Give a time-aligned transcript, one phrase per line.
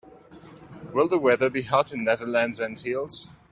[0.93, 3.29] Will the weather be hot in Netherlands Antilles?